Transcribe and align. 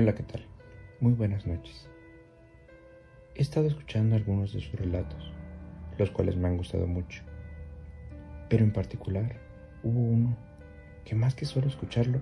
Hola, 0.00 0.14
¿qué 0.14 0.22
tal? 0.22 0.46
Muy 1.00 1.12
buenas 1.12 1.44
noches. 1.44 1.88
He 3.34 3.42
estado 3.42 3.66
escuchando 3.66 4.14
algunos 4.14 4.52
de 4.52 4.60
sus 4.60 4.78
relatos, 4.78 5.32
los 5.98 6.12
cuales 6.12 6.36
me 6.36 6.46
han 6.46 6.56
gustado 6.56 6.86
mucho. 6.86 7.24
Pero 8.48 8.62
en 8.62 8.72
particular, 8.72 9.40
hubo 9.82 9.98
uno 9.98 10.36
que 11.04 11.16
más 11.16 11.34
que 11.34 11.46
solo 11.46 11.66
escucharlo, 11.66 12.20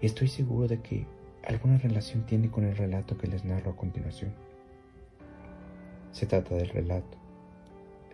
estoy 0.00 0.26
seguro 0.26 0.66
de 0.66 0.82
que 0.82 1.06
alguna 1.46 1.78
relación 1.78 2.26
tiene 2.26 2.50
con 2.50 2.64
el 2.64 2.76
relato 2.76 3.16
que 3.16 3.28
les 3.28 3.44
narro 3.44 3.70
a 3.70 3.76
continuación. 3.76 4.34
Se 6.10 6.26
trata 6.26 6.56
del 6.56 6.70
relato 6.70 7.16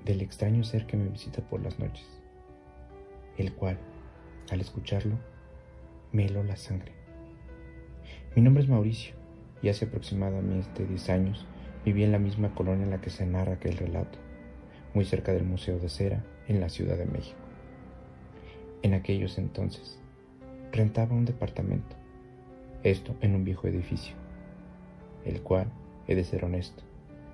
del 0.05 0.21
extraño 0.21 0.65
ser 0.65 0.85
que 0.85 0.99
me 0.99 1.09
visita 1.09 1.41
por 1.41 1.63
las 1.63 1.79
noches, 1.79 2.21
el 3.39 3.55
cual, 3.55 3.79
al 4.51 4.61
escucharlo, 4.61 5.17
me 6.13 6.27
heló 6.27 6.45
la 6.45 6.57
sangre. 6.57 7.02
Mi 8.35 8.41
nombre 8.41 8.63
es 8.63 8.69
Mauricio 8.71 9.15
y 9.61 9.69
hace 9.69 9.85
aproximadamente 9.85 10.87
10 10.87 11.11
años 11.11 11.45
viví 11.85 12.03
en 12.03 12.13
la 12.13 12.19
misma 12.19 12.55
colonia 12.55 12.85
en 12.85 12.91
la 12.91 13.03
que 13.03 13.11
se 13.11 13.27
narra 13.27 13.55
aquel 13.55 13.77
relato, 13.77 14.19
muy 14.95 15.05
cerca 15.05 15.33
del 15.33 15.45
Museo 15.45 15.79
de 15.79 15.91
Cera 15.91 16.25
en 16.49 16.59
la 16.59 16.71
Ciudad 16.71 16.97
de 16.97 17.05
México. 17.05 17.37
En 18.81 18.95
aquellos 18.95 19.37
entonces, 19.37 20.01
rentaba 20.73 21.15
un 21.15 21.27
departamento, 21.27 21.95
esto 22.83 23.15
en 23.21 23.35
un 23.35 23.45
viejo 23.45 23.69
edificio, 23.69 24.17
el 25.27 25.43
cual, 25.43 25.71
he 26.09 26.15
de 26.15 26.25
ser 26.25 26.47
honesto, 26.47 26.83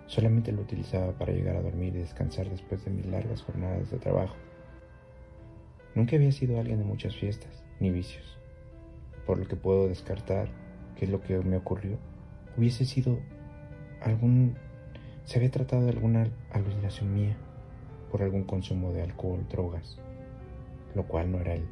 solamente 0.09 0.51
lo 0.51 0.63
utilizaba 0.63 1.13
para 1.13 1.33
llegar 1.33 1.55
a 1.55 1.63
dormir 1.63 1.95
y 1.95 2.01
descansar 2.01 2.51
después 2.51 2.85
de 2.85 2.91
mis 2.91 3.07
largas 3.07 3.43
jornadas 3.43 3.89
de 3.93 3.99
trabajo. 3.99 4.35
Nunca 5.95 6.17
había 6.17 6.33
sido 6.33 6.59
alguien 6.59 6.81
de 6.81 6.85
muchas 6.85 7.15
fiestas 7.15 7.63
ni 7.79 7.93
vicios, 7.93 8.37
por 9.27 9.39
lo 9.39 9.47
que 9.47 9.55
puedo 9.55 9.87
descartar 9.87 10.49
que 10.99 11.07
lo 11.07 11.23
que 11.23 11.39
me 11.39 11.57
ocurrió 11.57 11.97
hubiese 12.57 12.85
sido 12.85 13.19
algún... 14.03 14.57
se 15.25 15.39
había 15.39 15.51
tratado 15.51 15.85
de 15.85 15.91
alguna 15.91 16.29
alucinación 16.51 17.15
mía 17.15 17.37
por 18.11 18.23
algún 18.23 18.45
consumo 18.45 18.93
de 18.93 19.03
alcohol, 19.03 19.47
drogas, 19.49 19.99
lo 20.95 21.05
cual 21.05 21.31
no 21.31 21.39
era 21.39 21.55
él, 21.55 21.67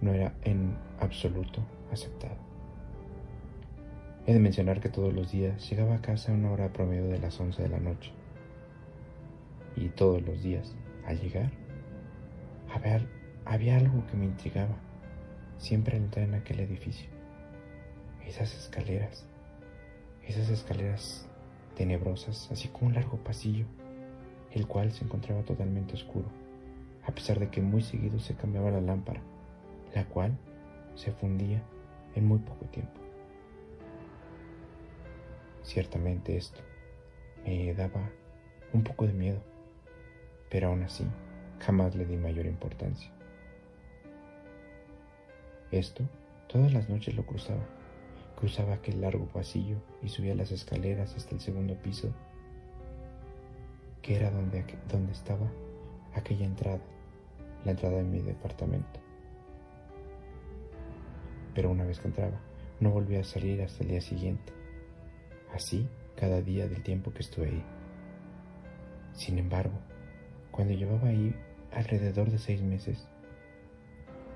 no 0.00 0.12
era 0.12 0.34
en 0.42 0.76
absoluto 0.98 1.60
aceptado. 1.92 2.36
He 4.26 4.32
de 4.32 4.40
mencionar 4.40 4.80
que 4.80 4.88
todos 4.88 5.12
los 5.14 5.30
días 5.30 5.68
llegaba 5.70 5.96
a 5.96 6.02
casa 6.02 6.32
a 6.32 6.34
una 6.34 6.50
hora 6.50 6.72
promedio 6.72 7.08
de 7.08 7.18
las 7.18 7.38
11 7.38 7.62
de 7.62 7.68
la 7.68 7.80
noche. 7.80 8.12
Y 9.76 9.88
todos 9.88 10.22
los 10.22 10.42
días, 10.42 10.74
al 11.06 11.20
llegar, 11.20 11.50
había, 12.72 13.06
había 13.44 13.76
algo 13.76 14.04
que 14.06 14.16
me 14.16 14.26
intrigaba 14.26 14.76
siempre 15.58 15.96
al 15.96 16.04
entrar 16.04 16.26
en 16.26 16.34
aquel 16.34 16.60
edificio 16.60 17.19
esas 18.30 18.54
escaleras, 18.54 19.26
esas 20.24 20.50
escaleras 20.50 21.26
tenebrosas, 21.76 22.48
así 22.52 22.68
como 22.68 22.86
un 22.86 22.94
largo 22.94 23.18
pasillo, 23.18 23.66
el 24.52 24.68
cual 24.68 24.92
se 24.92 25.04
encontraba 25.04 25.42
totalmente 25.42 25.94
oscuro, 25.94 26.26
a 27.04 27.12
pesar 27.12 27.40
de 27.40 27.50
que 27.50 27.60
muy 27.60 27.82
seguido 27.82 28.20
se 28.20 28.36
cambiaba 28.36 28.70
la 28.70 28.80
lámpara, 28.80 29.20
la 29.94 30.04
cual 30.04 30.38
se 30.94 31.10
fundía 31.10 31.60
en 32.14 32.26
muy 32.26 32.38
poco 32.38 32.66
tiempo. 32.66 33.00
Ciertamente 35.64 36.36
esto 36.36 36.60
me 37.44 37.74
daba 37.74 38.10
un 38.72 38.84
poco 38.84 39.08
de 39.08 39.12
miedo, 39.12 39.42
pero 40.50 40.68
aún 40.68 40.84
así 40.84 41.04
jamás 41.58 41.96
le 41.96 42.06
di 42.06 42.16
mayor 42.16 42.46
importancia. 42.46 43.10
Esto 45.72 46.04
todas 46.46 46.72
las 46.72 46.88
noches 46.88 47.14
lo 47.14 47.24
cruzaba 47.24 47.79
Cruzaba 48.40 48.74
aquel 48.74 49.02
largo 49.02 49.26
pasillo 49.26 49.76
y 50.02 50.08
subía 50.08 50.34
las 50.34 50.50
escaleras 50.50 51.14
hasta 51.14 51.34
el 51.34 51.40
segundo 51.40 51.74
piso, 51.74 52.08
que 54.00 54.16
era 54.16 54.30
donde, 54.30 54.64
donde 54.90 55.12
estaba 55.12 55.46
aquella 56.14 56.46
entrada, 56.46 56.80
la 57.66 57.72
entrada 57.72 57.98
de 57.98 58.04
mi 58.04 58.20
departamento. 58.20 58.98
Pero 61.54 61.70
una 61.70 61.84
vez 61.84 62.00
que 62.00 62.08
entraba, 62.08 62.40
no 62.80 62.90
volvía 62.90 63.20
a 63.20 63.24
salir 63.24 63.60
hasta 63.60 63.84
el 63.84 63.90
día 63.90 64.00
siguiente. 64.00 64.52
Así 65.54 65.86
cada 66.16 66.40
día 66.40 66.66
del 66.66 66.82
tiempo 66.82 67.12
que 67.12 67.20
estuve 67.20 67.48
ahí. 67.48 67.64
Sin 69.12 69.38
embargo, 69.38 69.78
cuando 70.50 70.72
llevaba 70.72 71.08
ahí 71.08 71.34
alrededor 71.72 72.30
de 72.30 72.38
seis 72.38 72.62
meses, 72.62 73.06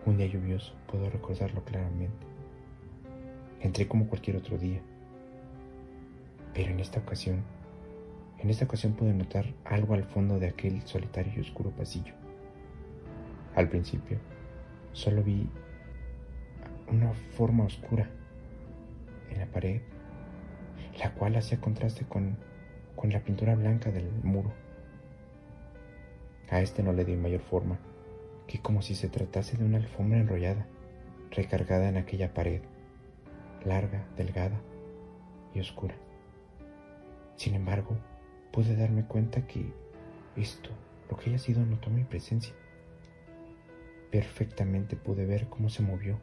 un 0.05 0.19
día 0.19 0.27
lluvioso, 0.27 0.75
puedo 0.87 1.09
recordarlo 1.09 1.65
claramente. 1.65 2.34
Entré 3.65 3.89
como 3.89 4.07
cualquier 4.09 4.37
otro 4.37 4.59
día. 4.59 4.79
Pero 6.53 6.71
en 6.71 6.81
esta 6.81 7.01
ocasión, 7.01 7.43
en 8.39 8.51
esta 8.51 8.67
ocasión 8.67 8.93
pude 8.93 9.15
notar 9.15 9.47
algo 9.65 9.95
al 9.95 10.05
fondo 10.05 10.39
de 10.39 10.49
aquel 10.49 10.83
solitario 10.83 11.33
y 11.35 11.41
oscuro 11.41 11.71
pasillo. 11.71 12.13
Al 13.55 13.71
principio, 13.71 14.19
solo 14.93 15.23
vi 15.23 15.49
una 16.93 17.15
forma 17.15 17.65
oscura 17.65 18.11
en 19.31 19.39
la 19.39 19.47
pared, 19.47 19.81
la 21.01 21.15
cual 21.15 21.35
hacía 21.37 21.59
contraste 21.59 22.05
con, 22.05 22.37
con 22.95 23.09
la 23.09 23.21
pintura 23.21 23.55
blanca 23.55 23.91
del 23.91 24.11
muro. 24.23 24.53
A 26.51 26.61
este 26.61 26.83
no 26.83 26.93
le 26.93 27.07
di 27.07 27.17
mayor 27.17 27.41
forma 27.41 27.79
que 28.47 28.61
como 28.61 28.83
si 28.83 28.95
se 28.95 29.09
tratase 29.09 29.57
de 29.57 29.65
una 29.65 29.79
alfombra 29.79 30.19
enrollada, 30.19 30.67
recargada 31.31 31.89
en 31.89 31.97
aquella 31.97 32.35
pared 32.35 32.61
larga, 33.65 34.07
delgada 34.17 34.61
y 35.55 35.61
oscura. 35.61 35.95
Sin 37.37 37.55
embargo, 37.55 37.97
pude 38.53 38.77
darme 38.77 39.05
cuenta 39.05 39.47
que 39.47 39.73
esto, 40.37 40.71
lo 41.11 41.17
que 41.17 41.31
haya 41.31 41.39
sido, 41.39 41.65
notó 41.65 41.91
mi 41.91 42.05
presencia. 42.05 42.55
Perfectamente 44.11 44.97
pude 44.97 45.27
ver 45.27 45.49
cómo 45.49 45.69
se 45.69 45.83
movió. 45.83 46.19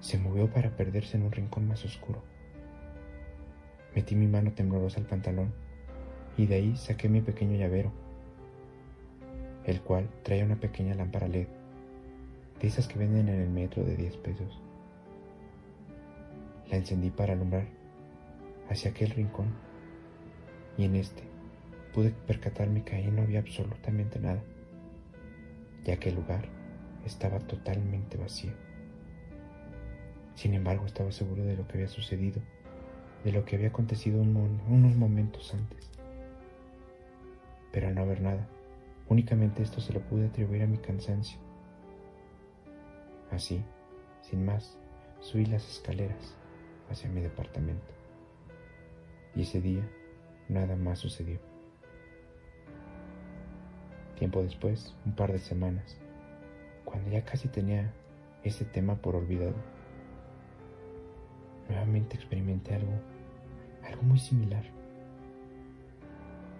Se 0.00 0.18
movió 0.18 0.52
para 0.52 0.76
perderse 0.76 1.16
en 1.16 1.22
un 1.22 1.32
rincón 1.32 1.68
más 1.68 1.84
oscuro. 1.84 2.22
Metí 3.94 4.16
mi 4.16 4.26
mano 4.26 4.52
temblorosa 4.52 4.98
al 4.98 5.06
pantalón 5.06 5.54
y 6.36 6.46
de 6.46 6.56
ahí 6.56 6.76
saqué 6.76 7.08
mi 7.08 7.20
pequeño 7.20 7.56
llavero, 7.56 7.92
el 9.64 9.80
cual 9.80 10.08
traía 10.24 10.44
una 10.44 10.56
pequeña 10.56 10.94
lámpara 10.94 11.28
LED, 11.28 11.46
de 12.60 12.66
esas 12.66 12.88
que 12.88 12.98
venden 12.98 13.28
en 13.28 13.40
el 13.40 13.50
metro 13.50 13.84
de 13.84 13.96
10 13.96 14.16
pesos. 14.16 14.60
La 16.70 16.76
encendí 16.76 17.10
para 17.10 17.34
alumbrar 17.34 17.66
hacia 18.68 18.90
aquel 18.90 19.10
rincón 19.10 19.46
y 20.76 20.84
en 20.84 20.96
este 20.96 21.22
pude 21.92 22.10
percatarme 22.10 22.82
que 22.82 22.96
ahí 22.96 23.06
no 23.06 23.22
había 23.22 23.38
absolutamente 23.38 24.18
nada, 24.18 24.42
ya 25.84 25.96
que 25.98 26.08
el 26.08 26.16
lugar 26.16 26.46
estaba 27.04 27.38
totalmente 27.38 28.16
vacío. 28.16 28.52
Sin 30.34 30.54
embargo, 30.54 30.86
estaba 30.86 31.12
seguro 31.12 31.44
de 31.44 31.56
lo 31.56 31.68
que 31.68 31.74
había 31.74 31.88
sucedido, 31.88 32.42
de 33.22 33.30
lo 33.30 33.44
que 33.44 33.54
había 33.54 33.68
acontecido 33.68 34.20
unos 34.20 34.96
momentos 34.96 35.54
antes. 35.54 35.88
Pero 37.70 37.86
al 37.86 37.94
no 37.94 38.02
haber 38.02 38.20
nada, 38.20 38.48
únicamente 39.08 39.62
esto 39.62 39.80
se 39.80 39.92
lo 39.92 40.00
pude 40.00 40.26
atribuir 40.26 40.62
a 40.62 40.66
mi 40.66 40.78
cansancio. 40.78 41.38
Así, 43.30 43.62
sin 44.22 44.44
más, 44.44 44.76
subí 45.20 45.46
las 45.46 45.68
escaleras 45.68 46.34
hacia 46.90 47.08
mi 47.08 47.20
departamento. 47.20 47.92
Y 49.34 49.42
ese 49.42 49.60
día 49.60 49.82
nada 50.48 50.76
más 50.76 50.98
sucedió. 50.98 51.38
Tiempo 54.16 54.42
después, 54.42 54.94
un 55.04 55.14
par 55.14 55.32
de 55.32 55.38
semanas, 55.38 55.98
cuando 56.84 57.10
ya 57.10 57.24
casi 57.24 57.48
tenía 57.48 57.92
ese 58.44 58.64
tema 58.64 58.96
por 58.96 59.16
olvidado, 59.16 59.54
nuevamente 61.68 62.16
experimenté 62.16 62.74
algo, 62.74 62.92
algo 63.84 64.02
muy 64.02 64.18
similar. 64.18 64.64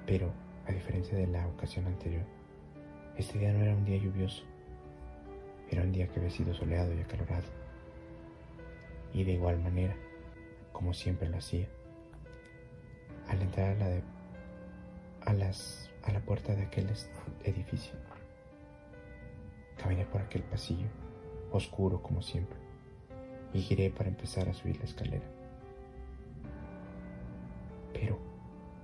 Pero, 0.07 0.33
a 0.67 0.73
diferencia 0.73 1.17
de 1.17 1.27
la 1.27 1.47
ocasión 1.47 1.87
anterior, 1.87 2.25
este 3.17 3.39
día 3.39 3.53
no 3.53 3.63
era 3.63 3.75
un 3.75 3.85
día 3.85 3.99
lluvioso, 3.99 4.43
era 5.71 5.83
un 5.83 5.93
día 5.93 6.09
que 6.09 6.19
había 6.19 6.31
sido 6.31 6.53
soleado 6.55 6.93
y 6.95 7.01
acalorado. 7.01 7.47
Y 9.13 9.23
de 9.25 9.33
igual 9.33 9.61
manera, 9.61 9.95
como 10.75 10.93
siempre 10.93 11.31
lo 11.31 11.39
hacía. 11.39 11.69
Al 13.29 13.41
entrar 13.41 13.71
a 13.71 13.75
la, 13.77 13.89
de, 13.89 14.03
a 15.23 15.33
las, 15.33 15.91
a 16.03 16.13
la 16.13 16.21
puerta 16.21 16.55
de 16.55 16.65
aquel 16.65 16.91
edificio, 17.45 17.95
caminé 19.79 20.05
por 20.05 20.21
aquel 20.21 20.43
pasillo, 20.43 20.89
oscuro 21.53 22.03
como 22.03 22.21
siempre, 22.21 22.59
y 23.55 23.61
giré 23.61 23.89
para 23.89 24.11
empezar 24.11 24.49
a 24.49 24.53
subir 24.53 24.77
la 24.79 24.85
escalera. 24.85 25.25
Pero 27.95 28.19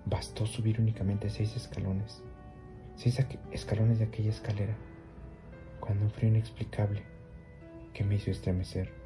bastó 0.06 0.46
subir 0.46 0.80
únicamente 0.80 1.28
seis 1.28 1.54
escalones, 1.56 2.22
seis 2.94 3.22
escalones 3.50 3.98
de 3.98 4.04
aquella 4.06 4.30
escalera, 4.30 4.76
cuando 5.80 6.04
un 6.04 6.10
frío 6.12 6.30
inexplicable 6.30 7.02
que 7.92 8.04
me 8.04 8.14
hizo 8.14 8.30
estremecer 8.30 8.99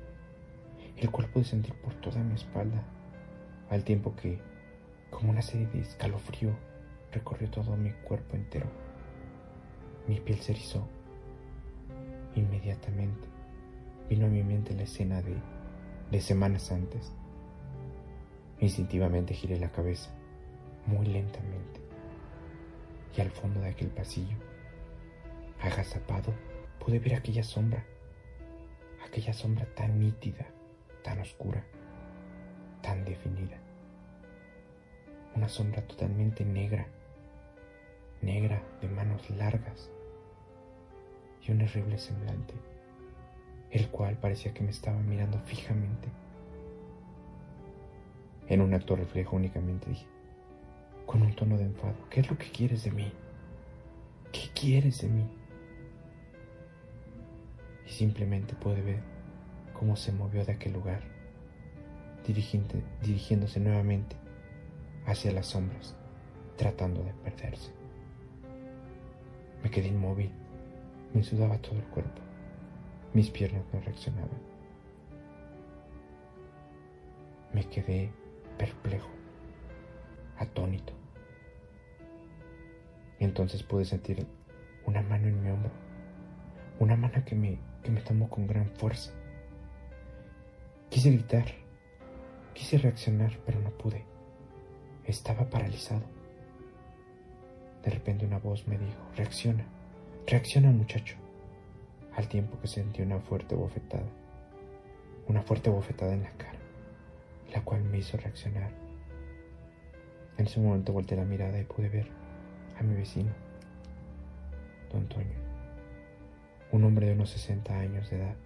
el 0.96 1.10
cual 1.10 1.28
pude 1.28 1.44
sentir 1.44 1.74
por 1.74 1.94
toda 1.94 2.22
mi 2.22 2.34
espalda, 2.34 2.82
al 3.70 3.84
tiempo 3.84 4.14
que, 4.14 4.38
como 5.10 5.30
una 5.30 5.42
serie 5.42 5.66
de 5.68 5.80
escalofrío, 5.80 6.50
recorrió 7.12 7.50
todo 7.50 7.76
mi 7.76 7.92
cuerpo 7.92 8.36
entero. 8.36 8.66
Mi 10.06 10.20
piel 10.20 10.40
se 10.40 10.52
erizó. 10.52 10.86
Inmediatamente 12.34 13.28
vino 14.08 14.26
a 14.26 14.28
mi 14.28 14.42
mente 14.42 14.74
la 14.74 14.82
escena 14.82 15.22
de, 15.22 15.36
de 16.10 16.20
semanas 16.20 16.70
antes. 16.70 17.12
Instintivamente 18.60 19.34
giré 19.34 19.58
la 19.58 19.70
cabeza, 19.70 20.10
muy 20.86 21.06
lentamente, 21.06 21.80
y 23.16 23.20
al 23.20 23.30
fondo 23.30 23.60
de 23.60 23.68
aquel 23.68 23.88
pasillo, 23.88 24.36
agazapado, 25.60 26.32
pude 26.78 26.98
ver 26.98 27.14
aquella 27.14 27.42
sombra, 27.42 27.84
aquella 29.06 29.32
sombra 29.32 29.66
tan 29.74 29.98
nítida, 29.98 30.46
tan 31.04 31.20
oscura, 31.20 31.62
tan 32.82 33.04
definida. 33.04 33.58
Una 35.36 35.48
sombra 35.48 35.82
totalmente 35.82 36.44
negra, 36.44 36.86
negra 38.22 38.62
de 38.80 38.88
manos 38.88 39.28
largas 39.30 39.90
y 41.42 41.52
un 41.52 41.60
horrible 41.60 41.98
semblante, 41.98 42.54
el 43.70 43.88
cual 43.90 44.16
parecía 44.16 44.54
que 44.54 44.64
me 44.64 44.70
estaba 44.70 44.98
mirando 44.98 45.38
fijamente. 45.40 46.08
En 48.48 48.62
un 48.62 48.72
acto 48.72 48.96
reflejo 48.96 49.36
únicamente 49.36 49.90
dije, 49.90 50.06
con 51.04 51.22
un 51.22 51.34
tono 51.34 51.58
de 51.58 51.64
enfado, 51.64 51.94
¿qué 52.08 52.20
es 52.20 52.30
lo 52.30 52.38
que 52.38 52.50
quieres 52.50 52.84
de 52.84 52.90
mí? 52.92 53.12
¿Qué 54.32 54.48
quieres 54.54 55.02
de 55.02 55.08
mí? 55.08 55.26
Y 57.86 57.90
simplemente 57.90 58.54
pude 58.54 58.80
ver 58.80 59.13
cómo 59.74 59.96
se 59.96 60.12
movió 60.12 60.44
de 60.44 60.52
aquel 60.52 60.72
lugar, 60.72 61.02
dirigiéndose 62.26 63.60
nuevamente 63.60 64.16
hacia 65.04 65.32
las 65.32 65.46
sombras, 65.46 65.94
tratando 66.56 67.02
de 67.02 67.12
perderse. 67.12 67.72
Me 69.62 69.70
quedé 69.70 69.88
inmóvil, 69.88 70.30
me 71.12 71.22
sudaba 71.22 71.58
todo 71.58 71.76
el 71.76 71.84
cuerpo, 71.84 72.22
mis 73.12 73.28
piernas 73.30 73.64
no 73.72 73.80
reaccionaban. 73.80 74.54
Me 77.52 77.64
quedé 77.68 78.10
perplejo, 78.58 79.10
atónito. 80.38 80.92
Entonces 83.20 83.62
pude 83.62 83.84
sentir 83.84 84.26
una 84.86 85.02
mano 85.02 85.28
en 85.28 85.42
mi 85.42 85.50
hombro, 85.50 85.70
una 86.80 86.96
mano 86.96 87.24
que 87.24 87.34
me, 87.34 87.58
que 87.82 87.90
me 87.90 88.00
tomó 88.00 88.28
con 88.28 88.46
gran 88.46 88.68
fuerza. 88.70 89.12
Quise 90.94 91.10
gritar, 91.10 91.46
quise 92.54 92.78
reaccionar, 92.78 93.36
pero 93.44 93.58
no 93.58 93.70
pude. 93.70 94.04
Estaba 95.04 95.50
paralizado. 95.50 96.04
De 97.82 97.90
repente 97.90 98.24
una 98.24 98.38
voz 98.38 98.68
me 98.68 98.78
dijo, 98.78 99.00
reacciona, 99.16 99.66
reacciona 100.24 100.70
muchacho, 100.70 101.16
al 102.14 102.28
tiempo 102.28 102.60
que 102.60 102.68
sentí 102.68 103.02
una 103.02 103.18
fuerte 103.18 103.56
bofetada, 103.56 104.06
una 105.26 105.42
fuerte 105.42 105.68
bofetada 105.68 106.14
en 106.14 106.22
la 106.22 106.30
cara, 106.30 106.60
la 107.52 107.64
cual 107.64 107.82
me 107.82 107.98
hizo 107.98 108.16
reaccionar. 108.16 108.70
En 110.38 110.46
ese 110.46 110.60
momento 110.60 110.92
volteé 110.92 111.16
la 111.16 111.24
mirada 111.24 111.58
y 111.58 111.64
pude 111.64 111.88
ver 111.88 112.06
a 112.78 112.84
mi 112.84 112.94
vecino, 112.94 113.32
don 114.92 115.08
Toño, 115.08 115.40
un 116.70 116.84
hombre 116.84 117.08
de 117.08 117.14
unos 117.14 117.30
60 117.30 117.80
años 117.80 118.08
de 118.10 118.18
edad, 118.18 118.36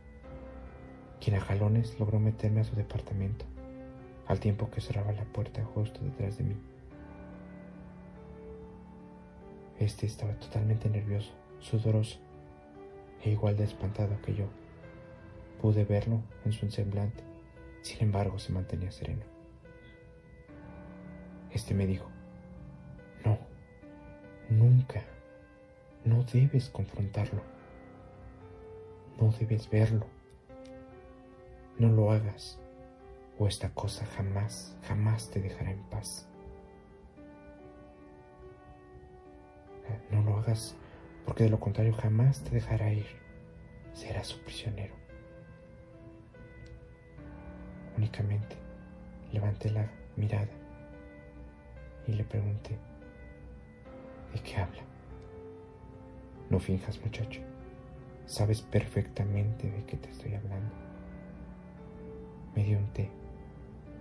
quien 1.21 1.37
a 1.37 1.41
jalones 1.41 1.99
logró 1.99 2.19
meterme 2.21 2.61
a 2.61 2.65
su 2.65 2.77
departamento, 2.77 3.45
al 4.27 4.41
tiempo 4.41 4.71
que 4.71 4.81
cerraba 4.81 5.13
la 5.13 5.25
puerta 5.25 5.65
justo 5.65 6.01
detrás 6.01 6.39
de 6.39 6.45
mí. 6.45 6.57
Este 9.79 10.07
estaba 10.07 10.33
totalmente 10.35 10.89
nervioso, 10.89 11.33
sudoroso 11.61 12.19
e 13.23 13.31
igual 13.31 13.57
de 13.57 13.65
espantado 13.65 14.21
que 14.23 14.35
yo. 14.35 14.47
Pude 15.61 15.85
verlo 15.85 16.21
en 16.45 16.53
su 16.53 16.71
semblante, 16.71 17.23
sin 17.83 18.03
embargo 18.03 18.39
se 18.39 18.53
mantenía 18.53 18.91
sereno. 18.91 19.23
Este 21.51 21.75
me 21.75 21.87
dijo, 21.87 22.09
no, 23.25 23.39
nunca, 24.51 25.03
no 26.05 26.23
debes 26.25 26.69
confrontarlo, 26.69 27.43
no 29.21 29.33
debes 29.33 29.69
verlo, 29.71 30.07
no 31.79 31.89
lo 31.89 32.11
hagas, 32.11 32.59
o 33.39 33.47
esta 33.47 33.71
cosa 33.71 34.05
jamás, 34.07 34.77
jamás 34.83 35.31
te 35.31 35.41
dejará 35.41 35.71
en 35.71 35.83
paz. 35.85 36.29
No 40.11 40.23
lo 40.23 40.37
hagas 40.39 40.77
porque 41.25 41.45
de 41.45 41.51
lo 41.51 41.61
contrario 41.61 41.95
jamás 41.95 42.41
te 42.41 42.51
dejará 42.51 42.93
ir. 42.93 43.07
Serás 43.93 44.29
su 44.29 44.41
prisionero. 44.41 44.95
Únicamente 47.97 48.57
levanté 49.33 49.71
la 49.71 49.91
mirada 50.17 50.49
y 52.07 52.13
le 52.13 52.25
pregunté, 52.25 52.79
¿de 54.33 54.41
qué 54.41 54.57
habla? 54.57 54.83
No 56.49 56.59
finjas 56.59 56.99
muchacho, 57.01 57.41
sabes 58.27 58.63
perfectamente 58.63 59.71
de 59.71 59.85
qué 59.85 59.97
te 59.97 60.09
estoy 60.11 60.35
hablando. 60.35 60.88
Me 62.55 62.65
dio 62.65 62.79
un 62.79 62.87
té, 62.93 63.11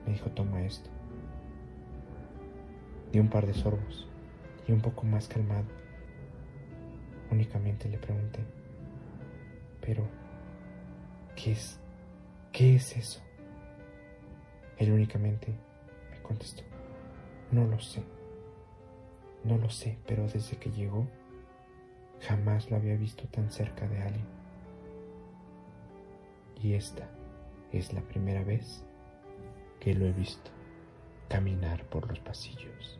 me 0.05 0.13
dijo 0.13 0.29
toma 0.31 0.61
esto. 0.61 0.89
Di 3.11 3.19
un 3.19 3.29
par 3.29 3.45
de 3.45 3.53
sorbos 3.53 4.07
y 4.67 4.71
un 4.71 4.81
poco 4.81 5.05
más 5.05 5.27
calmado. 5.27 5.65
Únicamente 7.31 7.89
le 7.89 7.97
pregunté, 7.97 8.39
pero, 9.81 10.07
¿qué 11.35 11.51
es? 11.51 11.79
¿Qué 12.51 12.75
es 12.75 12.95
eso? 12.97 13.21
Él 14.77 14.91
únicamente 14.91 15.53
me 16.11 16.21
contestó, 16.21 16.63
no 17.51 17.65
lo 17.65 17.79
sé, 17.79 18.03
no 19.43 19.57
lo 19.57 19.69
sé, 19.69 19.97
pero 20.07 20.27
desde 20.27 20.57
que 20.57 20.71
llegó, 20.71 21.07
jamás 22.21 22.69
lo 22.69 22.77
había 22.77 22.95
visto 22.95 23.27
tan 23.27 23.51
cerca 23.51 23.87
de 23.87 24.01
alguien. 24.01 24.25
Y 26.61 26.73
esta 26.73 27.09
es 27.71 27.93
la 27.93 28.01
primera 28.01 28.43
vez 28.43 28.83
que 29.79 29.93
lo 29.93 30.05
he 30.05 30.11
visto 30.11 30.51
caminar 31.27 31.83
por 31.85 32.07
los 32.07 32.19
pasillos. 32.19 32.99